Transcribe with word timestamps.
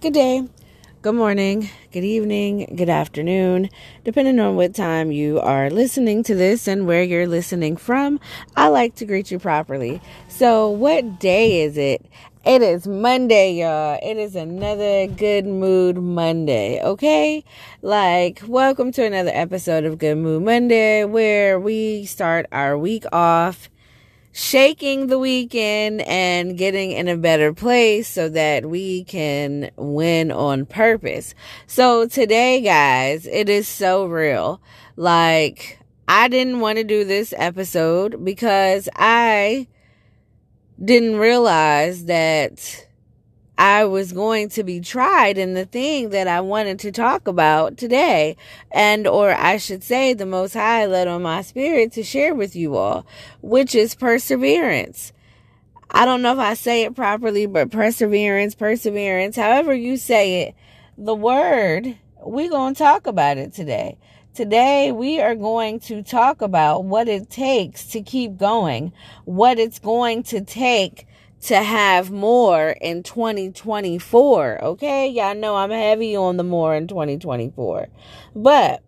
Good 0.00 0.14
day, 0.14 0.48
good 1.02 1.14
morning, 1.14 1.68
good 1.92 2.04
evening, 2.04 2.72
good 2.74 2.88
afternoon, 2.88 3.68
depending 4.02 4.40
on 4.40 4.56
what 4.56 4.74
time 4.74 5.12
you 5.12 5.38
are 5.40 5.68
listening 5.68 6.22
to 6.22 6.34
this 6.34 6.66
and 6.66 6.86
where 6.86 7.02
you're 7.02 7.26
listening 7.26 7.76
from. 7.76 8.18
I 8.56 8.68
like 8.68 8.94
to 8.94 9.04
greet 9.04 9.30
you 9.30 9.38
properly. 9.38 10.00
So, 10.26 10.70
what 10.70 11.20
day 11.20 11.60
is 11.60 11.76
it? 11.76 12.06
It 12.46 12.62
is 12.62 12.88
Monday, 12.88 13.52
y'all. 13.52 13.98
It 14.02 14.16
is 14.16 14.36
another 14.36 15.06
good 15.06 15.44
mood 15.44 15.98
Monday, 15.98 16.82
okay? 16.82 17.44
Like, 17.82 18.40
welcome 18.46 18.92
to 18.92 19.04
another 19.04 19.32
episode 19.34 19.84
of 19.84 19.98
Good 19.98 20.16
Mood 20.16 20.42
Monday 20.44 21.04
where 21.04 21.60
we 21.60 22.06
start 22.06 22.46
our 22.52 22.78
week 22.78 23.04
off 23.12 23.68
shaking 24.32 25.08
the 25.08 25.18
weekend 25.18 26.02
and 26.02 26.56
getting 26.56 26.92
in 26.92 27.08
a 27.08 27.16
better 27.16 27.52
place 27.52 28.08
so 28.08 28.28
that 28.28 28.66
we 28.66 29.04
can 29.04 29.70
win 29.76 30.30
on 30.30 30.66
purpose. 30.66 31.34
So 31.66 32.06
today, 32.06 32.60
guys, 32.60 33.26
it 33.26 33.48
is 33.48 33.66
so 33.66 34.06
real. 34.06 34.60
Like, 34.96 35.78
I 36.06 36.28
didn't 36.28 36.60
want 36.60 36.78
to 36.78 36.84
do 36.84 37.04
this 37.04 37.34
episode 37.36 38.24
because 38.24 38.88
I 38.96 39.66
didn't 40.82 41.16
realize 41.16 42.06
that 42.06 42.86
I 43.60 43.84
was 43.84 44.12
going 44.12 44.48
to 44.50 44.64
be 44.64 44.80
tried 44.80 45.36
in 45.36 45.52
the 45.52 45.66
thing 45.66 46.08
that 46.10 46.26
I 46.26 46.40
wanted 46.40 46.78
to 46.78 46.90
talk 46.90 47.28
about 47.28 47.76
today. 47.76 48.38
And, 48.72 49.06
or 49.06 49.32
I 49.32 49.58
should 49.58 49.84
say, 49.84 50.14
the 50.14 50.24
Most 50.24 50.54
High 50.54 50.86
led 50.86 51.08
on 51.08 51.20
my 51.20 51.42
spirit 51.42 51.92
to 51.92 52.02
share 52.02 52.34
with 52.34 52.56
you 52.56 52.76
all, 52.76 53.04
which 53.42 53.74
is 53.74 53.94
perseverance. 53.94 55.12
I 55.90 56.06
don't 56.06 56.22
know 56.22 56.32
if 56.32 56.38
I 56.38 56.54
say 56.54 56.84
it 56.84 56.96
properly, 56.96 57.44
but 57.44 57.70
perseverance, 57.70 58.54
perseverance, 58.54 59.36
however 59.36 59.74
you 59.74 59.98
say 59.98 60.44
it, 60.44 60.54
the 60.96 61.14
word, 61.14 61.98
we're 62.22 62.48
going 62.48 62.72
to 62.72 62.82
talk 62.82 63.06
about 63.06 63.36
it 63.36 63.52
today. 63.52 63.98
Today, 64.32 64.90
we 64.90 65.20
are 65.20 65.34
going 65.34 65.80
to 65.80 66.02
talk 66.02 66.40
about 66.40 66.84
what 66.84 67.08
it 67.08 67.28
takes 67.28 67.84
to 67.88 68.00
keep 68.00 68.38
going, 68.38 68.94
what 69.26 69.58
it's 69.58 69.80
going 69.80 70.22
to 70.22 70.40
take 70.40 71.06
to 71.42 71.56
have 71.62 72.10
more 72.10 72.70
in 72.80 73.02
2024. 73.02 74.64
Okay. 74.64 75.08
Y'all 75.08 75.34
know 75.34 75.56
I'm 75.56 75.70
heavy 75.70 76.14
on 76.16 76.36
the 76.36 76.44
more 76.44 76.74
in 76.74 76.86
2024. 76.86 77.88
But 78.36 78.82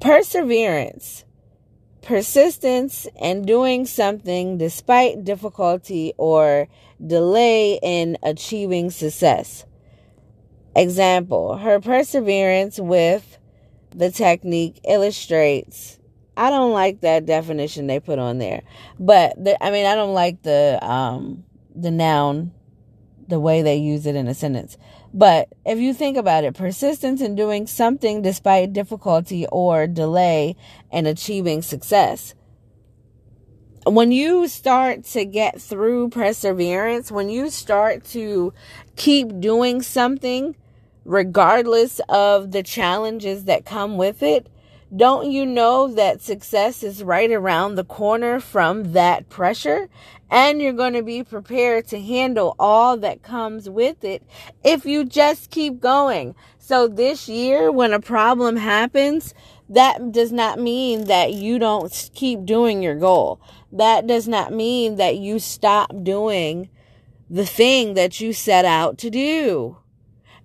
perseverance, 0.00 1.24
persistence, 2.02 3.06
and 3.20 3.46
doing 3.46 3.86
something 3.86 4.58
despite 4.58 5.24
difficulty 5.24 6.12
or 6.16 6.68
delay 7.04 7.78
in 7.82 8.18
achieving 8.22 8.90
success. 8.90 9.64
Example, 10.74 11.58
her 11.58 11.80
perseverance 11.80 12.78
with 12.78 13.38
the 13.90 14.10
technique 14.10 14.80
illustrates 14.88 15.99
I 16.40 16.48
don't 16.48 16.72
like 16.72 17.02
that 17.02 17.26
definition 17.26 17.86
they 17.86 18.00
put 18.00 18.18
on 18.18 18.38
there. 18.38 18.62
But 18.98 19.44
the, 19.44 19.62
I 19.62 19.70
mean, 19.70 19.84
I 19.84 19.94
don't 19.94 20.14
like 20.14 20.40
the 20.40 20.78
um 20.82 21.44
the 21.74 21.90
noun 21.90 22.52
the 23.28 23.38
way 23.38 23.60
they 23.60 23.76
use 23.76 24.06
it 24.06 24.16
in 24.16 24.26
a 24.26 24.32
sentence. 24.32 24.78
But 25.12 25.52
if 25.66 25.78
you 25.78 25.92
think 25.92 26.16
about 26.16 26.44
it, 26.44 26.54
persistence 26.54 27.20
in 27.20 27.34
doing 27.34 27.66
something 27.66 28.22
despite 28.22 28.72
difficulty 28.72 29.46
or 29.52 29.86
delay 29.86 30.56
in 30.90 31.04
achieving 31.04 31.60
success. 31.60 32.34
When 33.84 34.10
you 34.10 34.48
start 34.48 35.04
to 35.04 35.26
get 35.26 35.60
through 35.60 36.08
perseverance, 36.08 37.12
when 37.12 37.28
you 37.28 37.50
start 37.50 38.02
to 38.06 38.54
keep 38.96 39.40
doing 39.40 39.82
something 39.82 40.56
regardless 41.04 42.00
of 42.08 42.52
the 42.52 42.62
challenges 42.62 43.44
that 43.44 43.66
come 43.66 43.98
with 43.98 44.22
it, 44.22 44.48
don't 44.94 45.30
you 45.30 45.46
know 45.46 45.86
that 45.86 46.20
success 46.20 46.82
is 46.82 47.04
right 47.04 47.30
around 47.30 47.74
the 47.74 47.84
corner 47.84 48.40
from 48.40 48.92
that 48.92 49.28
pressure? 49.28 49.88
And 50.30 50.60
you're 50.60 50.72
going 50.72 50.94
to 50.94 51.02
be 51.02 51.22
prepared 51.22 51.86
to 51.88 52.00
handle 52.00 52.54
all 52.58 52.96
that 52.98 53.22
comes 53.22 53.68
with 53.68 54.04
it 54.04 54.22
if 54.64 54.84
you 54.84 55.04
just 55.04 55.50
keep 55.50 55.80
going. 55.80 56.34
So 56.58 56.88
this 56.88 57.28
year, 57.28 57.70
when 57.70 57.92
a 57.92 58.00
problem 58.00 58.56
happens, 58.56 59.34
that 59.68 60.12
does 60.12 60.32
not 60.32 60.58
mean 60.58 61.04
that 61.04 61.32
you 61.32 61.58
don't 61.58 62.10
keep 62.14 62.44
doing 62.44 62.82
your 62.82 62.96
goal. 62.96 63.40
That 63.72 64.06
does 64.06 64.26
not 64.26 64.52
mean 64.52 64.96
that 64.96 65.16
you 65.16 65.38
stop 65.38 65.92
doing 66.02 66.68
the 67.28 67.46
thing 67.46 67.94
that 67.94 68.20
you 68.20 68.32
set 68.32 68.64
out 68.64 68.98
to 68.98 69.10
do. 69.10 69.78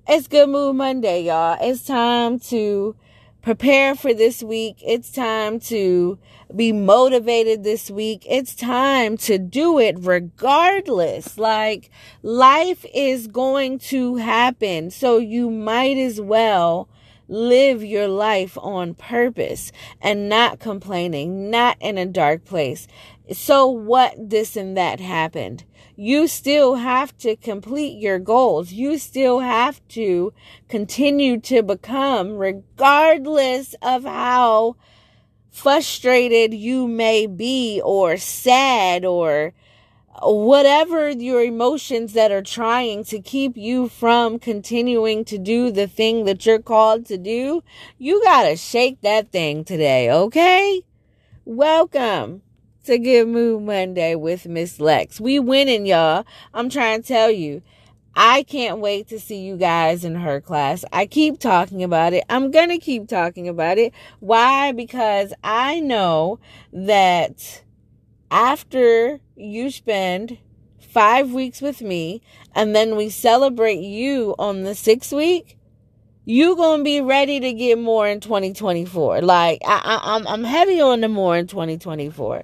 It's 0.08 0.28
Good 0.28 0.50
Mood 0.50 0.76
Monday, 0.76 1.24
y'all. 1.24 1.58
It's 1.60 1.84
time 1.84 2.40
to 2.42 2.96
prepare 3.46 3.94
for 3.94 4.12
this 4.12 4.42
week. 4.42 4.82
It's 4.84 5.12
time 5.12 5.60
to 5.60 6.18
be 6.56 6.72
motivated 6.74 7.64
this 7.64 7.92
week. 7.92 8.26
It's 8.28 8.56
time 8.56 9.18
to 9.18 9.38
do 9.38 9.78
it 9.78 9.98
regardless. 10.00 11.38
Like 11.38 11.92
life 12.24 12.84
is 12.92 13.28
going 13.28 13.78
to 13.80 14.16
happen. 14.16 14.90
So 14.90 15.20
you 15.20 15.52
might 15.52 15.96
as 15.96 16.20
well 16.20 16.90
live 17.28 17.84
your 17.84 18.08
life 18.08 18.58
on 18.60 18.94
purpose 18.94 19.72
and 20.02 20.30
not 20.30 20.60
complaining, 20.60 21.50
not 21.50 21.78
in 21.80 21.98
a 21.98 22.06
dark 22.06 22.46
place. 22.46 22.88
So 23.32 23.68
what 23.68 24.14
this 24.18 24.56
and 24.56 24.78
that 24.78 25.00
happened 25.00 25.64
you 25.96 26.28
still 26.28 26.76
have 26.76 27.18
to 27.20 27.36
complete 27.38 27.98
your 27.98 28.20
goals. 28.20 28.74
You 28.74 28.98
still 28.98 29.40
have 29.40 29.86
to 29.90 30.34
continue 30.68 31.40
to 31.42 31.64
become, 31.64 32.38
regardless 32.38 33.76
of 33.82 34.04
how 34.04 34.76
frustrated 35.52 36.54
you 36.54 36.88
may 36.88 37.28
be, 37.28 37.82
or 37.84 38.18
sad, 38.18 39.06
or 39.06 39.54
whatever 40.22 41.10
your 41.10 41.42
emotions 41.42 42.14
that 42.14 42.32
are 42.32 42.42
trying 42.42 43.04
to 43.06 43.20
keep 43.20 43.58
you 43.58 43.90
from 43.90 44.40
continuing 44.40 45.26
to 45.26 45.38
do 45.38 45.72
the 45.72 45.88
thing 45.88 46.26
that 46.26 46.46
you're 46.46 46.60
called 46.60 47.06
to 47.08 47.18
do, 47.18 47.64
you 47.98 48.24
gotta 48.24 48.56
shake 48.56 49.02
that 49.02 49.32
thing 49.32 49.64
today, 49.64 50.10
okay? 50.10 50.82
Welcome 51.44 52.42
to 52.86 52.98
Good 52.98 53.28
Mood 53.28 53.64
Monday 53.64 54.16
with 54.16 54.46
Miss 54.48 54.80
Lex. 54.80 55.20
We 55.20 55.40
winning, 55.40 55.86
y'all. 55.86 56.26
I'm 56.54 56.70
trying 56.70 57.02
to 57.02 57.08
tell 57.08 57.32
you. 57.32 57.62
I 58.18 58.44
can't 58.44 58.80
wait 58.80 59.10
to 59.10 59.20
see 59.20 59.40
you 59.40 59.58
guys 59.58 60.06
in 60.06 60.16
her 60.16 60.40
class. 60.40 60.86
I 60.94 61.06
keep 61.06 61.38
talking 61.38 61.84
about 61.84 62.14
it. 62.14 62.24
I'm 62.30 62.50
going 62.50 62.70
to 62.70 62.78
keep 62.78 63.10
talking 63.10 63.50
about 63.50 63.78
it. 63.78 63.94
Why? 64.22 64.72
Because 64.72 65.34
I 65.44 65.82
know 65.82 66.40
that 66.72 67.65
after 68.36 69.22
you 69.38 69.72
spend 69.72 70.38
five 70.78 71.32
weeks 71.32 71.62
with 71.62 71.82
me 71.82 72.22
and 72.54 72.76
then 72.76 72.98
we 72.98 73.10
celebrate 73.10 73.80
you 73.80 74.36
on 74.38 74.64
the 74.64 74.76
sixth 74.76 75.14
week, 75.14 75.58
you 76.26 76.58
gonna 76.58 76.84
be 76.84 77.00
ready 77.00 77.40
to 77.40 77.54
get 77.54 77.80
more 77.80 78.06
in 78.06 78.20
2024. 78.20 79.22
Like 79.22 79.62
I, 79.66 79.82
I, 79.86 80.16
I'm, 80.16 80.28
I'm 80.28 80.44
heavy 80.44 80.82
on 80.82 81.00
the 81.00 81.08
more 81.08 81.38
in 81.38 81.48
2024. 81.48 82.44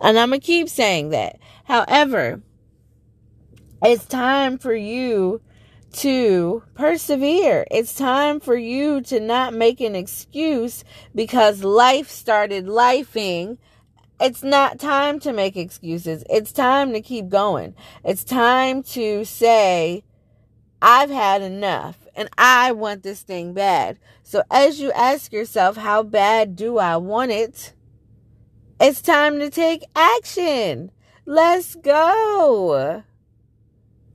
And 0.00 0.16
I'm 0.16 0.30
to 0.30 0.38
keep 0.38 0.68
saying 0.68 1.08
that. 1.08 1.40
However, 1.64 2.40
it's 3.82 4.04
time 4.04 4.56
for 4.56 4.72
you 4.72 5.40
to 5.94 6.62
persevere. 6.74 7.66
It's 7.72 7.92
time 7.92 8.38
for 8.38 8.54
you 8.54 9.00
to 9.00 9.18
not 9.18 9.52
make 9.52 9.80
an 9.80 9.96
excuse 9.96 10.84
because 11.12 11.64
life 11.64 12.08
started 12.08 12.66
lifing. 12.66 13.58
It's 14.20 14.42
not 14.42 14.80
time 14.80 15.20
to 15.20 15.32
make 15.32 15.56
excuses. 15.56 16.24
It's 16.28 16.52
time 16.52 16.92
to 16.92 17.00
keep 17.00 17.28
going. 17.28 17.74
It's 18.04 18.24
time 18.24 18.82
to 18.84 19.24
say, 19.24 20.02
I've 20.82 21.10
had 21.10 21.42
enough 21.42 22.06
and 22.14 22.28
I 22.36 22.72
want 22.72 23.02
this 23.02 23.22
thing 23.22 23.52
bad. 23.52 23.98
So 24.22 24.42
as 24.50 24.80
you 24.80 24.90
ask 24.92 25.32
yourself, 25.32 25.76
how 25.76 26.02
bad 26.02 26.56
do 26.56 26.78
I 26.78 26.96
want 26.96 27.30
it? 27.30 27.72
It's 28.80 29.00
time 29.00 29.38
to 29.38 29.50
take 29.50 29.84
action. 29.94 30.90
Let's 31.24 31.74
go. 31.76 33.04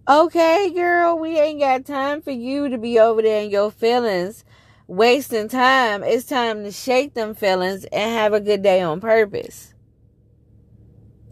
Okay, 0.10 0.70
girl, 0.74 1.18
we 1.18 1.40
ain't 1.40 1.62
got 1.62 1.86
time 1.86 2.22
for 2.22 2.32
you 2.32 2.68
to 2.68 2.78
be 2.78 3.00
over 3.00 3.22
there 3.22 3.44
in 3.44 3.50
your 3.50 3.72
feelings, 3.72 4.44
wasting 4.88 5.48
time. 5.48 6.04
It's 6.04 6.26
time 6.26 6.64
to 6.66 6.72
shake 6.72 7.14
them 7.14 7.36
feelings 7.36 7.86
and 7.86 8.12
have 8.12 8.34
a 8.34 8.42
good 8.42 8.62
day 8.62 8.82
on 8.82 9.00
purpose. 9.00 9.73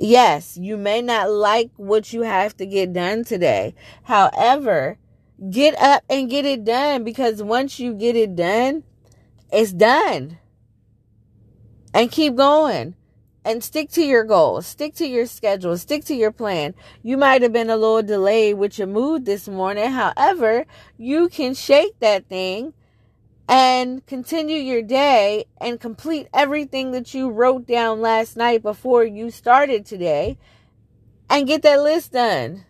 Yes, 0.04 0.58
you 0.58 0.78
may 0.78 1.00
not 1.04 1.30
like 1.30 1.70
what 1.78 2.12
you 2.12 2.24
have 2.24 2.58
to 2.58 2.66
get 2.66 2.92
done 2.92 3.24
today. 3.24 3.76
However, 4.02 4.98
get 5.52 5.80
up 5.80 6.04
and 6.10 6.28
get 6.28 6.44
it 6.44 6.66
done 6.66 7.04
because 7.04 7.44
once 7.44 7.80
you 7.80 7.94
get 7.94 8.16
it 8.16 8.36
done, 8.36 8.84
it's 9.54 9.72
done. 9.72 10.40
And 11.94 12.12
keep 12.12 12.36
going 12.36 12.96
and 13.46 13.64
stick 13.64 13.92
to 13.92 14.02
your 14.02 14.24
goals, 14.24 14.66
stick 14.66 14.96
to 14.96 15.06
your 15.06 15.28
schedule, 15.28 15.78
stick 15.78 16.04
to 16.06 16.16
your 16.16 16.32
plan. 16.32 16.74
You 17.04 17.16
might 17.16 17.44
have 17.44 17.54
been 17.54 17.70
a 17.70 17.78
little 17.78 18.02
delayed 18.02 18.58
with 18.58 18.80
your 18.80 18.88
mood 18.88 19.26
this 19.26 19.48
morning. 19.48 19.92
However, 19.92 20.66
you 20.98 21.30
can 21.30 21.54
shake 21.54 22.00
that 22.00 22.28
thing 22.28 22.74
and 23.52 24.06
continue 24.08 24.56
your 24.56 24.82
day 24.82 25.44
and 25.60 25.78
complete 25.78 26.26
everything 26.34 26.92
that 26.92 27.14
you 27.14 27.30
wrote 27.30 27.68
down 27.68 28.00
last 28.00 28.38
night 28.38 28.64
before 28.64 29.04
you 29.04 29.30
started 29.30 29.86
today 29.86 30.38
and 31.30 31.48
get 31.48 31.62
that 31.62 31.82
list 31.82 32.14
done. 32.14 32.64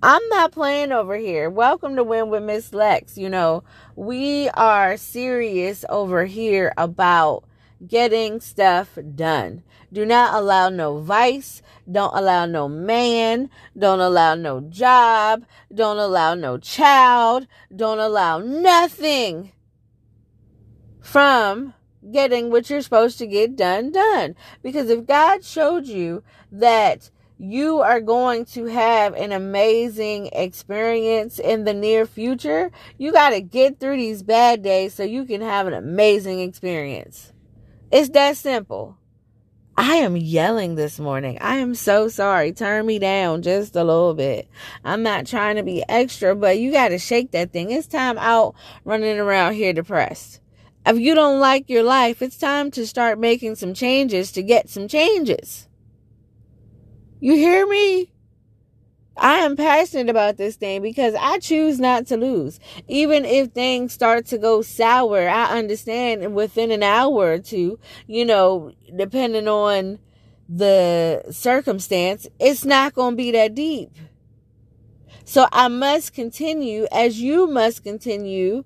I'm 0.00 0.22
not 0.28 0.52
playing 0.52 0.92
over 0.92 1.16
here. 1.16 1.50
Welcome 1.50 1.96
to 1.96 2.04
Win 2.04 2.30
with 2.30 2.44
Miss 2.44 2.72
Lex. 2.72 3.18
You 3.18 3.28
know, 3.28 3.64
we 3.96 4.48
are 4.50 4.96
serious 4.96 5.84
over 5.88 6.24
here 6.24 6.72
about 6.76 7.42
getting 7.84 8.38
stuff 8.38 8.96
done. 9.16 9.64
Do 9.92 10.06
not 10.06 10.34
allow 10.34 10.68
no 10.68 10.98
vice. 10.98 11.62
Don't 11.90 12.14
allow 12.16 12.46
no 12.46 12.68
man. 12.68 13.50
Don't 13.76 14.00
allow 14.00 14.36
no 14.36 14.60
job. 14.60 15.44
Don't 15.74 15.98
allow 15.98 16.34
no 16.34 16.58
child. 16.58 17.48
Don't 17.74 17.98
allow 17.98 18.38
nothing 18.38 19.50
from 21.04 21.74
getting 22.10 22.50
what 22.50 22.68
you're 22.70 22.80
supposed 22.80 23.18
to 23.18 23.26
get 23.26 23.54
done 23.54 23.92
done. 23.92 24.34
Because 24.62 24.88
if 24.88 25.06
God 25.06 25.44
showed 25.44 25.86
you 25.86 26.24
that 26.50 27.10
you 27.38 27.80
are 27.80 28.00
going 28.00 28.46
to 28.46 28.66
have 28.66 29.14
an 29.14 29.30
amazing 29.30 30.28
experience 30.32 31.38
in 31.38 31.64
the 31.64 31.74
near 31.74 32.06
future, 32.06 32.70
you 32.96 33.12
got 33.12 33.30
to 33.30 33.40
get 33.40 33.78
through 33.78 33.98
these 33.98 34.22
bad 34.22 34.62
days 34.62 34.94
so 34.94 35.02
you 35.02 35.24
can 35.24 35.42
have 35.42 35.66
an 35.66 35.74
amazing 35.74 36.40
experience. 36.40 37.32
It's 37.90 38.08
that 38.10 38.36
simple. 38.38 38.96
I 39.76 39.96
am 39.96 40.16
yelling 40.16 40.76
this 40.76 40.98
morning. 40.98 41.36
I 41.40 41.56
am 41.56 41.74
so 41.74 42.08
sorry. 42.08 42.52
Turn 42.52 42.86
me 42.86 42.98
down 42.98 43.42
just 43.42 43.76
a 43.76 43.84
little 43.84 44.14
bit. 44.14 44.48
I'm 44.84 45.02
not 45.02 45.26
trying 45.26 45.56
to 45.56 45.64
be 45.64 45.84
extra, 45.88 46.34
but 46.34 46.58
you 46.58 46.72
got 46.72 46.88
to 46.88 46.98
shake 46.98 47.32
that 47.32 47.52
thing. 47.52 47.72
It's 47.72 47.88
time 47.88 48.16
out 48.16 48.54
running 48.84 49.18
around 49.18 49.54
here 49.54 49.72
depressed. 49.72 50.40
If 50.86 50.98
you 50.98 51.14
don't 51.14 51.40
like 51.40 51.70
your 51.70 51.82
life, 51.82 52.20
it's 52.20 52.36
time 52.36 52.70
to 52.72 52.86
start 52.86 53.18
making 53.18 53.54
some 53.56 53.72
changes 53.72 54.32
to 54.32 54.42
get 54.42 54.68
some 54.68 54.86
changes. 54.86 55.66
You 57.20 57.34
hear 57.34 57.66
me? 57.66 58.12
I 59.16 59.38
am 59.38 59.56
passionate 59.56 60.10
about 60.10 60.36
this 60.36 60.56
thing 60.56 60.82
because 60.82 61.14
I 61.18 61.38
choose 61.38 61.78
not 61.78 62.06
to 62.08 62.16
lose. 62.16 62.58
Even 62.88 63.24
if 63.24 63.52
things 63.52 63.92
start 63.92 64.26
to 64.26 64.38
go 64.38 64.60
sour, 64.60 65.28
I 65.28 65.56
understand 65.56 66.34
within 66.34 66.70
an 66.70 66.82
hour 66.82 67.32
or 67.32 67.38
two, 67.38 67.78
you 68.06 68.24
know, 68.24 68.72
depending 68.94 69.48
on 69.48 70.00
the 70.48 71.22
circumstance, 71.30 72.26
it's 72.38 72.64
not 72.64 72.94
going 72.94 73.12
to 73.12 73.16
be 73.16 73.30
that 73.30 73.54
deep. 73.54 73.92
So 75.24 75.46
I 75.52 75.68
must 75.68 76.12
continue 76.12 76.86
as 76.92 77.20
you 77.20 77.46
must 77.46 77.82
continue 77.82 78.64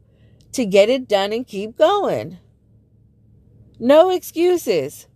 to 0.53 0.65
get 0.65 0.89
it 0.89 1.09
done 1.09 1.33
and 1.33 1.47
keep 1.47 1.77
going. 1.77 2.39
No 3.79 4.11
excuses 4.11 5.07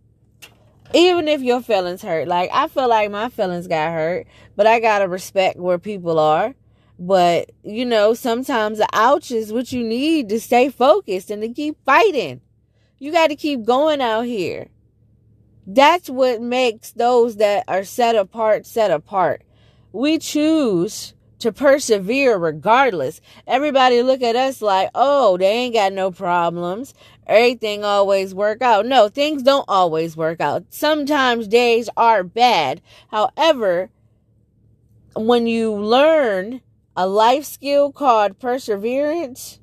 even 0.95 1.29
if 1.29 1.41
your 1.41 1.63
feelings 1.63 2.03
hurt. 2.03 2.29
Like 2.29 2.51
I 2.53 2.69
feel 2.69 2.89
like 2.89 3.11
my 3.11 3.29
feelings 3.29 3.67
got 3.67 3.93
hurt, 3.93 4.27
but 4.57 4.67
I 4.67 4.81
gotta 4.81 5.09
respect 5.09 5.59
where 5.59 5.79
people 5.79 6.19
are. 6.19 6.55
But 6.99 7.51
you 7.63 7.85
know, 7.85 8.15
sometimes 8.15 8.79
the 8.79 8.89
ouch 8.93 9.31
is 9.31 9.53
what 9.53 9.73
you 9.73 9.83
need 9.83 10.29
to 10.29 10.41
stay 10.41 10.69
focused 10.69 11.31
and 11.31 11.43
to 11.43 11.49
keep 11.49 11.77
fighting. 11.85 12.41
You 12.99 13.11
got 13.11 13.29
to 13.29 13.37
keep 13.37 13.65
going 13.65 14.01
out 14.01 14.27
here. 14.27 14.69
That's 15.67 16.09
what 16.09 16.41
makes 16.41 16.93
those 16.93 17.37
that 17.37 17.65
are 17.67 17.85
set 17.85 18.15
apart 18.15 18.67
set 18.67 18.91
apart. 18.91 19.43
We 19.93 20.19
choose 20.19 21.15
to 21.43 21.53
persevere 21.53 22.39
regardless. 22.39 23.21
Everybody 23.47 24.03
look 24.03 24.23
at 24.23 24.37
us 24.37 24.63
like, 24.63 24.91
oh, 24.95 25.37
they 25.37 25.47
ain't 25.51 25.75
got 25.75 25.93
no 25.93 26.11
problems. 26.11 26.95
Everything 27.27 27.85
always 27.85 28.35
work 28.35 28.63
out. 28.63 28.87
No, 28.87 29.09
things 29.09 29.43
don't 29.43 29.65
always 29.69 30.17
work 30.17 30.41
out. 30.41 30.65
Sometimes 30.71 31.49
days 31.49 31.89
are 31.97 32.23
bad. 32.23 32.81
However, 33.11 33.91
when 35.15 35.47
you 35.47 35.73
learn 35.73 36.61
a 36.97 37.07
life 37.07 37.45
skill 37.45 37.93
called 37.93 38.39
perseverance, 38.39 39.59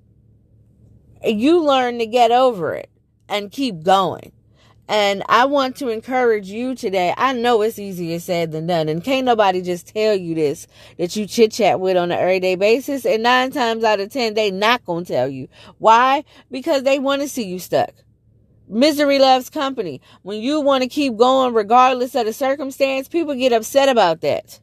you 1.23 1.61
learn 1.61 1.99
to 1.99 2.05
get 2.05 2.31
over 2.31 2.73
it 2.73 2.89
and 3.27 3.51
keep 3.51 3.83
going. 3.83 4.31
And 4.89 5.21
I 5.30 5.45
want 5.45 5.75
to 5.77 5.89
encourage 5.89 6.47
you 6.47 6.74
today. 6.74 7.13
I 7.15 7.33
know 7.33 7.62
it's 7.62 7.77
easier 7.77 8.19
said 8.19 8.51
than 8.51 8.65
done. 8.65 8.89
And 8.89 9.03
can't 9.03 9.27
nobody 9.27 9.62
just 9.62 9.94
tell 9.94 10.15
you 10.15 10.33
this 10.33 10.65
that 10.97 11.15
you 11.15 11.27
chit 11.27 11.51
chat 11.51 11.80
with 11.80 11.95
on 11.95 12.12
an 12.12 12.18
everyday 12.18 12.56
basis. 12.56 13.06
And 13.06 13.21
nine 13.21 13.51
times 13.51 13.83
out 13.83 14.00
of 14.00 14.12
ten, 14.12 14.33
they 14.33 14.50
not 14.50 14.83
going 14.86 15.06
to 15.06 15.13
tell 15.13 15.30
you. 15.30 15.47
Why? 15.77 16.24
Because 16.50 16.81
they 16.81 16.97
want 16.97 17.21
to 17.21 17.30
see 17.30 17.44
you 17.44 17.59
stuck. 17.59 17.94
Misery 18.68 19.19
loves 19.19 19.51
company. 19.51 20.01
When 20.24 20.41
you 20.41 20.59
want 20.59 20.81
to 20.81 20.89
keep 20.89 21.18
going 21.18 21.53
regardless 21.53 22.15
of 22.15 22.25
the 22.25 22.33
circumstance, 22.33 23.07
people 23.07 23.35
get 23.35 23.53
upset 23.53 23.89
about 23.89 24.21
that. 24.21 24.59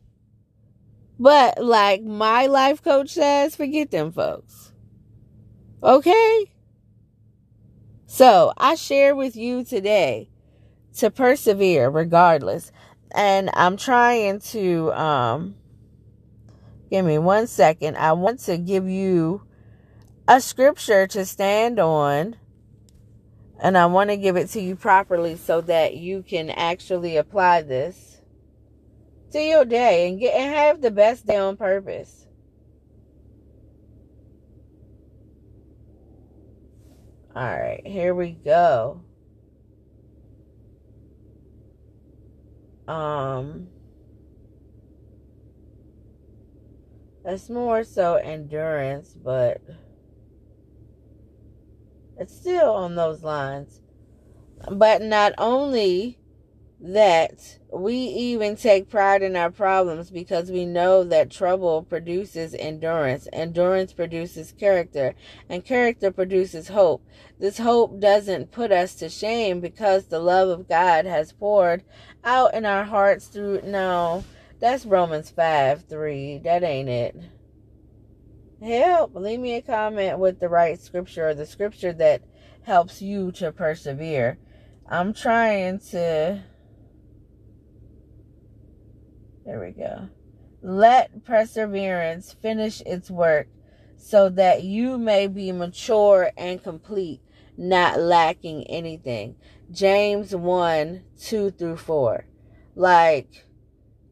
But 1.21 1.63
like 1.63 2.03
my 2.03 2.47
life 2.47 2.83
coach 2.83 3.11
says, 3.11 3.55
forget 3.55 3.93
them 3.93 4.11
folks. 4.11 4.73
Okay? 5.85 6.51
So 8.07 8.53
I 8.57 8.77
share 8.77 9.17
with 9.17 9.35
you 9.35 9.65
today 9.65 10.31
to 10.99 11.11
persevere 11.11 11.91
regardless. 11.91 12.71
And 13.13 13.51
I'm 13.55 13.77
trying 13.77 14.41
to, 14.41 14.93
um, 14.93 15.57
give 16.91 17.05
me 17.05 17.19
one 17.19 17.47
second. 17.49 17.97
I 17.97 18.13
want 18.13 18.41
to 18.41 18.59
give 18.59 18.89
you 18.89 19.43
a 20.29 20.41
scripture 20.41 21.07
to 21.09 21.25
stand 21.25 21.79
on. 21.79 22.37
And 23.59 23.77
I 23.77 23.87
want 23.87 24.11
to 24.11 24.17
give 24.17 24.37
it 24.37 24.51
to 24.51 24.61
you 24.61 24.77
properly 24.77 25.37
so 25.37 25.61
that 25.63 25.97
you 25.97 26.23
can 26.23 26.51
actually 26.51 27.17
apply 27.17 27.63
this 27.63 28.21
to 29.33 29.41
your 29.41 29.65
day 29.65 30.09
and 30.09 30.21
get 30.21 30.35
and 30.35 30.55
have 30.55 30.81
the 30.81 30.91
best 30.91 31.27
day 31.27 31.39
on 31.39 31.57
purpose. 31.57 32.26
All 37.37 37.43
right, 37.43 37.87
here 37.87 38.15
we 38.15 38.31
go. 38.31 39.03
Um, 42.89 43.69
it's 47.27 47.51
more 47.51 47.85
so 47.85 48.15
endurance, 48.15 49.15
but 49.23 49.61
it's 52.19 52.35
still 52.35 52.71
on 52.71 52.95
those 52.95 53.23
lines. 53.23 53.83
But 54.71 55.03
not 55.03 55.35
only 55.37 56.19
that 56.79 57.59
we 57.73 57.95
even 57.95 58.55
take 58.55 58.91
pride 58.91 59.23
in 59.23 59.35
our 59.35 59.51
problems 59.51 60.11
because 60.11 60.51
we 60.51 60.67
know 60.67 61.03
that 61.05 61.31
trouble 61.31 61.83
produces 61.83 62.55
endurance. 62.55 63.27
Endurance 63.33 63.93
produces 63.93 64.53
character, 64.53 65.15
and 65.49 65.65
character 65.65 66.11
produces 66.11 66.69
hope. 66.69 67.03
This 67.39 67.59
hope 67.59 67.99
doesn't 67.99 68.53
put 68.53 68.73
us 68.73 68.95
to 68.97 69.09
shame 69.09 69.61
because 69.61 70.07
the 70.07 70.21
love 70.21 70.49
of 70.49 70.69
God 70.69 71.07
has 71.07 71.33
poured 71.33 71.83
out 72.25 72.55
in 72.55 72.67
our 72.67 72.85
hearts 72.85 73.27
through. 73.27 73.63
No, 73.63 74.25
that's 74.61 74.85
Romans 74.85 75.31
5 75.31 75.85
3. 75.85 76.39
That 76.45 76.63
ain't 76.63 76.89
it. 76.89 77.17
Help. 78.63 79.15
Leave 79.15 79.41
me 79.41 79.55
a 79.57 79.63
comment 79.63 80.19
with 80.19 80.41
the 80.41 80.49
right 80.49 80.81
scripture 80.81 81.29
or 81.29 81.35
the 81.35 81.47
scripture 81.47 81.93
that 81.95 82.23
helps 82.63 83.01
you 83.01 83.33
to 83.33 83.53
persevere. 83.53 84.39
I'm 84.89 85.13
trying 85.13 85.79
to 85.91 86.43
there 89.47 89.61
we 89.61 89.71
go. 89.71 90.09
Let 90.61 91.25
perseverance 91.25 92.33
finish 92.43 92.81
its 92.81 93.11
work 93.11 93.47
so 93.97 94.29
that 94.31 94.65
you 94.65 94.99
may 94.99 95.29
be 95.29 95.53
mature 95.53 96.33
and 96.37 96.63
complete, 96.63 97.21
not 97.57 98.01
lacking 98.01 98.65
anything. 98.65 99.37
James 99.71 100.35
1 100.35 101.05
2 101.21 101.51
through 101.53 101.77
4. 101.77 102.27
Like, 102.75 103.47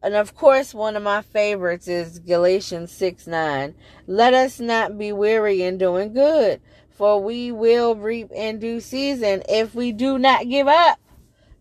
and 0.01 0.15
of 0.15 0.35
course, 0.35 0.73
one 0.73 0.95
of 0.95 1.03
my 1.03 1.21
favorites 1.21 1.89
is 1.89 2.19
Galatians 2.19 2.91
6 2.91 3.27
9. 3.27 3.75
Let 4.07 4.33
us 4.33 4.61
not 4.61 4.97
be 4.97 5.11
weary 5.11 5.63
in 5.63 5.77
doing 5.77 6.13
good, 6.13 6.61
for 6.89 7.21
we 7.21 7.51
will 7.51 7.95
reap 7.95 8.31
in 8.31 8.59
due 8.59 8.79
season 8.79 9.43
if 9.49 9.75
we 9.75 9.91
do 9.91 10.17
not 10.17 10.47
give 10.47 10.67
up. 10.67 10.99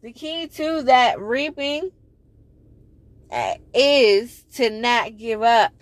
The 0.03 0.13
key 0.13 0.47
to 0.47 0.83
that 0.83 1.19
reaping 1.19 1.91
is 3.75 4.45
to 4.55 4.71
not 4.71 5.17
give 5.17 5.43
up. 5.43 5.73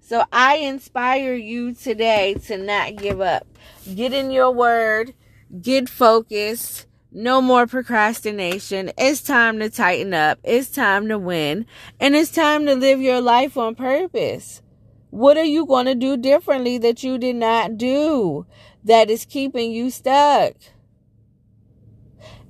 So 0.00 0.24
I 0.32 0.56
inspire 0.56 1.34
you 1.34 1.74
today 1.74 2.34
to 2.46 2.58
not 2.58 2.96
give 2.96 3.20
up. 3.20 3.46
Get 3.94 4.12
in 4.12 4.30
your 4.30 4.50
word, 4.50 5.14
get 5.60 5.88
focused, 5.88 6.86
No 7.14 7.42
more 7.42 7.66
procrastination. 7.66 8.90
It's 8.96 9.20
time 9.20 9.58
to 9.58 9.68
tighten 9.68 10.14
up. 10.14 10.38
It's 10.42 10.70
time 10.70 11.08
to 11.08 11.18
win. 11.18 11.66
And 12.00 12.16
it's 12.16 12.30
time 12.30 12.64
to 12.64 12.74
live 12.74 13.02
your 13.02 13.20
life 13.20 13.58
on 13.58 13.74
purpose. 13.74 14.62
What 15.10 15.36
are 15.36 15.44
you 15.44 15.66
going 15.66 15.84
to 15.84 15.94
do 15.94 16.16
differently 16.16 16.78
that 16.78 17.02
you 17.02 17.18
did 17.18 17.36
not 17.36 17.76
do 17.76 18.46
that 18.82 19.10
is 19.10 19.26
keeping 19.26 19.72
you 19.72 19.90
stuck? 19.90 20.54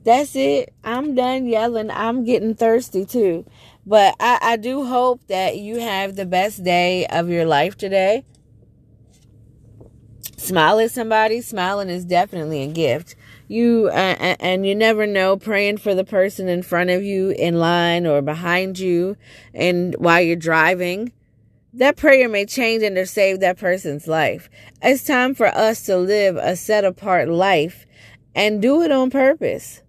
That's 0.04 0.36
it. 0.36 0.72
I'm 0.84 1.16
done 1.16 1.46
yelling. 1.46 1.90
I'm 1.90 2.24
getting 2.24 2.54
thirsty 2.54 3.04
too. 3.04 3.44
But 3.84 4.14
I, 4.20 4.38
I 4.40 4.56
do 4.56 4.84
hope 4.84 5.26
that 5.26 5.56
you 5.56 5.80
have 5.80 6.16
the 6.16 6.26
best 6.26 6.62
day 6.62 7.06
of 7.06 7.28
your 7.28 7.44
life 7.44 7.76
today. 7.76 8.24
Smile 10.36 10.80
at 10.80 10.90
somebody. 10.90 11.40
Smiling 11.40 11.88
is 11.88 12.04
definitely 12.04 12.62
a 12.62 12.68
gift 12.68 13.16
you 13.52 13.90
uh, 13.92 14.36
and 14.40 14.66
you 14.66 14.74
never 14.74 15.06
know 15.06 15.36
praying 15.36 15.76
for 15.76 15.94
the 15.94 16.04
person 16.04 16.48
in 16.48 16.62
front 16.62 16.88
of 16.88 17.02
you 17.02 17.30
in 17.30 17.58
line 17.58 18.06
or 18.06 18.22
behind 18.22 18.78
you 18.78 19.16
and 19.52 19.94
while 19.98 20.22
you're 20.22 20.34
driving 20.34 21.12
that 21.74 21.96
prayer 21.96 22.28
may 22.28 22.46
change 22.46 22.82
and 22.82 22.96
or 22.96 23.04
save 23.04 23.40
that 23.40 23.58
person's 23.58 24.08
life 24.08 24.48
it's 24.80 25.04
time 25.04 25.34
for 25.34 25.48
us 25.48 25.84
to 25.84 25.96
live 25.96 26.36
a 26.36 26.56
set 26.56 26.84
apart 26.84 27.28
life 27.28 27.86
and 28.34 28.62
do 28.62 28.80
it 28.80 28.90
on 28.90 29.10
purpose 29.10 29.82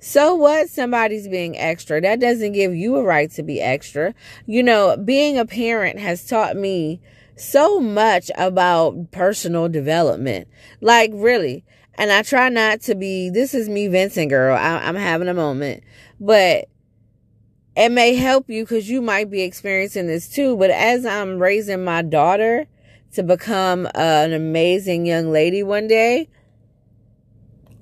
so 0.00 0.34
what 0.34 0.68
somebody's 0.68 1.28
being 1.28 1.56
extra 1.58 2.00
that 2.00 2.20
doesn't 2.20 2.52
give 2.52 2.74
you 2.74 2.96
a 2.96 3.02
right 3.02 3.30
to 3.30 3.42
be 3.42 3.60
extra 3.60 4.14
you 4.46 4.62
know 4.62 4.96
being 4.96 5.38
a 5.38 5.44
parent 5.44 5.98
has 5.98 6.26
taught 6.26 6.56
me 6.56 7.00
so 7.36 7.80
much 7.80 8.30
about 8.36 9.10
personal 9.10 9.68
development 9.68 10.48
like 10.80 11.10
really 11.14 11.64
and 11.98 12.12
I 12.12 12.22
try 12.22 12.48
not 12.48 12.80
to 12.82 12.94
be, 12.94 13.28
this 13.28 13.54
is 13.54 13.68
me 13.68 13.88
venting, 13.88 14.28
girl. 14.28 14.56
I, 14.56 14.88
am 14.88 14.94
having 14.94 15.26
a 15.26 15.34
moment. 15.34 15.82
But 16.20 16.68
it 17.76 17.90
may 17.90 18.14
help 18.14 18.48
you 18.48 18.62
because 18.62 18.88
you 18.88 19.02
might 19.02 19.30
be 19.30 19.42
experiencing 19.42 20.06
this 20.06 20.28
too. 20.28 20.56
But 20.56 20.70
as 20.70 21.04
I'm 21.04 21.40
raising 21.40 21.82
my 21.82 22.02
daughter 22.02 22.66
to 23.14 23.22
become 23.24 23.88
an 23.96 24.32
amazing 24.32 25.06
young 25.06 25.32
lady 25.32 25.64
one 25.64 25.88
day, 25.88 26.28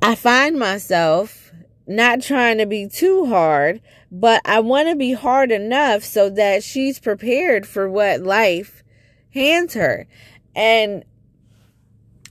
I 0.01 0.15
find 0.15 0.59
myself 0.59 1.53
not 1.87 2.23
trying 2.23 2.59
to 2.59 2.67
be 2.67 2.89
too 2.89 3.27
hard, 3.27 3.81
but 4.11 4.41
I 4.45 4.61
want 4.61 4.89
to 4.89 4.97
be 4.97 5.13
hard 5.13 5.53
enough 5.53 6.03
so 6.03 6.31
that 6.31 6.63
she's 6.63 6.99
prepared 6.99 7.67
for 7.67 7.89
what 7.89 8.23
life 8.23 8.83
hands 9.33 9.75
her. 9.75 10.07
And 10.55 11.05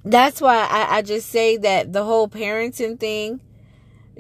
that's 0.04 0.42
why 0.42 0.68
I, 0.70 0.98
I 0.98 1.02
just 1.02 1.30
say 1.30 1.58
that 1.58 1.94
the 1.94 2.04
whole 2.04 2.28
parenting 2.28 3.00
thing, 3.00 3.42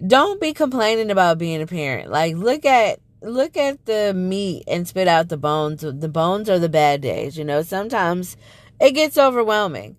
don't 0.05 0.41
be 0.41 0.53
complaining 0.53 1.11
about 1.11 1.37
being 1.37 1.61
a 1.61 1.67
parent. 1.67 2.11
Like 2.11 2.35
look 2.35 2.65
at 2.65 2.99
look 3.21 3.57
at 3.57 3.85
the 3.85 4.13
meat 4.13 4.63
and 4.67 4.87
spit 4.87 5.07
out 5.07 5.29
the 5.29 5.37
bones. 5.37 5.81
The 5.81 6.09
bones 6.09 6.49
are 6.49 6.59
the 6.59 6.69
bad 6.69 7.01
days, 7.01 7.37
you 7.37 7.45
know. 7.45 7.61
Sometimes 7.61 8.37
it 8.79 8.91
gets 8.91 9.17
overwhelming. 9.17 9.97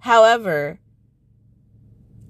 However, 0.00 0.80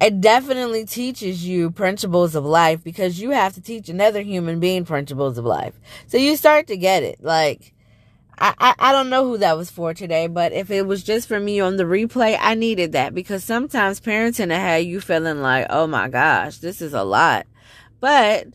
it 0.00 0.20
definitely 0.20 0.84
teaches 0.84 1.46
you 1.46 1.70
principles 1.70 2.34
of 2.34 2.44
life 2.44 2.84
because 2.84 3.20
you 3.20 3.30
have 3.30 3.54
to 3.54 3.60
teach 3.62 3.88
another 3.88 4.20
human 4.20 4.60
being 4.60 4.84
principles 4.84 5.38
of 5.38 5.44
life. 5.44 5.78
So 6.06 6.18
you 6.18 6.36
start 6.36 6.66
to 6.66 6.76
get 6.76 7.02
it. 7.02 7.22
Like 7.22 7.72
I, 8.38 8.74
I, 8.78 8.92
don't 8.92 9.08
know 9.08 9.24
who 9.24 9.38
that 9.38 9.56
was 9.56 9.70
for 9.70 9.94
today, 9.94 10.26
but 10.26 10.52
if 10.52 10.70
it 10.70 10.86
was 10.86 11.02
just 11.02 11.26
for 11.26 11.40
me 11.40 11.58
on 11.58 11.76
the 11.76 11.84
replay, 11.84 12.36
I 12.38 12.54
needed 12.54 12.92
that 12.92 13.14
because 13.14 13.42
sometimes 13.42 13.98
parenting 13.98 14.48
to 14.48 14.56
have 14.56 14.82
you 14.82 15.00
feeling 15.00 15.40
like, 15.40 15.66
oh 15.70 15.86
my 15.86 16.08
gosh, 16.08 16.58
this 16.58 16.82
is 16.82 16.92
a 16.92 17.02
lot. 17.02 17.46
But 17.98 18.48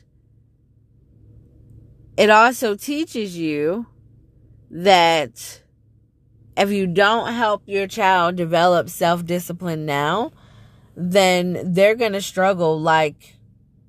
it 2.16 2.30
also 2.30 2.76
teaches 2.76 3.36
you 3.36 3.88
that 4.70 5.64
if 6.56 6.70
you 6.70 6.86
don't 6.86 7.34
help 7.34 7.64
your 7.66 7.88
child 7.88 8.36
develop 8.36 8.88
self 8.88 9.26
discipline 9.26 9.88
now, 9.88 10.32
then 10.96 11.74
they're 11.74 11.96
going 11.96 12.14
to 12.14 12.22
struggle 12.22 12.80
like 12.80 13.36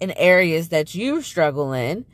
in 0.00 0.11
areas 0.12 0.68
that 0.71 0.94
you 0.94 1.23
struggle 1.23 1.73
in. 1.73 2.04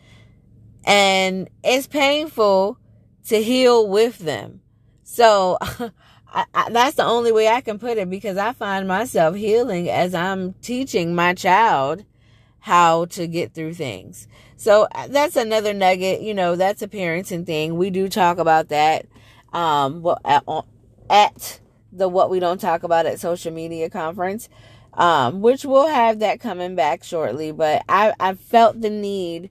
And 0.85 1.49
it's 1.63 1.87
painful 1.87 2.79
to 3.27 3.43
heal 3.43 3.89
with 3.89 4.19
them. 4.19 4.61
So 5.03 5.59
I, 6.33 6.45
I, 6.55 6.71
that's 6.71 6.97
the 6.97 7.05
only 7.05 7.33
way 7.33 7.49
I 7.49 7.61
can 7.61 7.79
put 7.79 7.99
it 7.99 8.11
because 8.11 8.37
I 8.37 8.53
find 8.53 8.87
myself 8.87 9.37
healing 9.37 9.89
as 9.89 10.15
I'm 10.15 10.55
teaching 10.55 11.15
my 11.15 11.35
child 11.35 12.05
how 12.61 13.07
to 13.07 13.27
get 13.27 13.55
through 13.55 13.75
things. 13.75 14.29
So 14.57 14.89
uh, 14.95 15.09
that's 15.09 15.37
another 15.37 15.73
nugget. 15.73 16.21
You 16.21 16.35
know, 16.35 16.57
that's 16.57 16.83
a 16.83 16.89
parenting 16.89 17.47
thing. 17.47 17.77
We 17.77 17.91
do 17.91 18.09
talk 18.09 18.39
about 18.39 18.69
that. 18.69 19.07
Um, 19.53 20.03
well, 20.03 20.21
at, 20.25 20.45
at 21.09 21.61
the 21.93 22.09
what 22.09 22.29
we 22.29 22.41
don't 22.41 22.61
talk 22.61 22.83
about 22.83 23.07
at 23.07 23.21
social 23.21 23.53
media 23.53 23.89
conference, 23.89 24.49
um, 24.95 25.41
which 25.41 25.65
we'll 25.65 25.89
have 25.89 26.19
that 26.19 26.41
coming 26.41 26.75
back 26.75 27.05
shortly. 27.05 27.53
But 27.53 27.83
I, 27.89 28.13
I 28.19 28.35
felt 28.35 28.81
the 28.81 28.91
need 28.91 29.51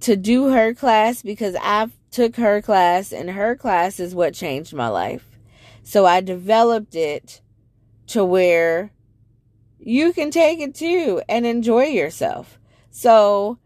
to 0.00 0.16
do 0.16 0.50
her 0.50 0.74
class 0.74 1.22
because 1.22 1.56
I've 1.60 1.92
took 2.10 2.36
her 2.36 2.60
class, 2.60 3.12
and 3.12 3.30
her 3.30 3.54
class 3.54 4.00
is 4.00 4.14
what 4.14 4.34
changed 4.34 4.74
my 4.74 4.88
life. 4.88 5.38
So 5.82 6.06
I 6.06 6.20
developed 6.20 6.94
it 6.94 7.40
to 8.08 8.24
where 8.24 8.92
you 9.78 10.12
can 10.12 10.30
take 10.30 10.60
it 10.60 10.74
too 10.74 11.22
and 11.28 11.46
enjoy 11.46 11.84
yourself. 11.84 12.58
So 12.90 13.58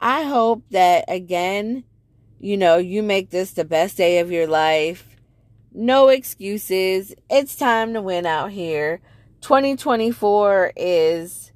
I 0.00 0.22
hope 0.22 0.62
that 0.70 1.04
again, 1.08 1.84
you 2.38 2.56
know, 2.56 2.76
you 2.76 3.02
make 3.02 3.30
this 3.30 3.52
the 3.52 3.64
best 3.64 3.96
day 3.96 4.20
of 4.20 4.30
your 4.30 4.46
life. 4.46 5.16
No 5.72 6.08
excuses. 6.08 7.14
It's 7.28 7.56
time 7.56 7.92
to 7.94 8.00
win 8.00 8.24
out 8.24 8.52
here. 8.52 9.00
2024 9.40 10.72
is 10.76 11.52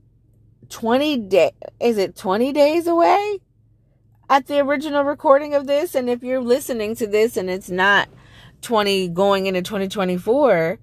20 0.69 1.17
day 1.19 1.53
is 1.81 1.99
it 1.99 2.17
20 2.17 2.53
days 2.53 2.87
away? 2.87 3.41
at 4.33 4.47
the 4.47 4.59
original 4.61 5.05
recording 5.05 5.55
of 5.55 5.67
this. 5.67 5.95
And 5.95 6.09
if 6.09 6.23
you're 6.23 6.41
listening 6.41 6.97
to 6.97 7.07
this 7.07 7.37
and 7.37 7.51
it's 7.51 7.69
not 7.69 8.09
20 8.63 9.09
going 9.09 9.45
into 9.45 9.61
2024, 9.61 10.79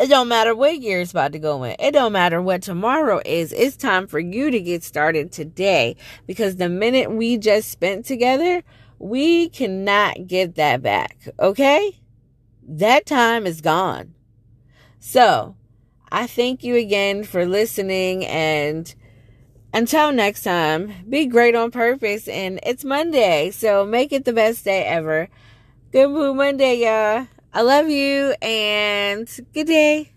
it 0.00 0.08
don't 0.08 0.28
matter 0.28 0.54
what 0.54 0.80
year 0.80 1.02
it's 1.02 1.10
about 1.10 1.32
to 1.32 1.38
go 1.38 1.62
in. 1.64 1.76
It 1.78 1.92
don't 1.92 2.12
matter 2.12 2.40
what 2.40 2.62
tomorrow 2.62 3.20
is. 3.26 3.52
It's 3.52 3.76
time 3.76 4.06
for 4.06 4.18
you 4.18 4.50
to 4.50 4.60
get 4.60 4.82
started 4.82 5.30
today 5.30 5.96
because 6.26 6.56
the 6.56 6.70
minute 6.70 7.10
we 7.10 7.36
just 7.36 7.70
spent 7.70 8.06
together, 8.06 8.62
we 8.98 9.50
cannot 9.50 10.26
get 10.26 10.54
that 10.54 10.80
back. 10.80 11.18
Okay? 11.38 12.00
That 12.66 13.04
time 13.04 13.46
is 13.46 13.60
gone. 13.60 14.14
So 15.00 15.54
I 16.10 16.26
thank 16.26 16.62
you 16.62 16.76
again 16.76 17.24
for 17.24 17.44
listening 17.44 18.24
and 18.24 18.94
until 19.72 20.10
next 20.10 20.42
time, 20.42 21.04
be 21.08 21.26
great 21.26 21.54
on 21.54 21.70
purpose. 21.70 22.28
And 22.28 22.58
it's 22.62 22.82
Monday, 22.82 23.50
so 23.50 23.84
make 23.84 24.10
it 24.10 24.24
the 24.24 24.32
best 24.32 24.64
day 24.64 24.84
ever. 24.84 25.28
Good 25.92 26.08
Mood 26.08 26.36
Monday, 26.36 26.76
y'all. 26.76 27.26
I 27.52 27.60
love 27.60 27.90
you 27.90 28.34
and 28.40 29.28
good 29.52 29.66
day. 29.66 30.15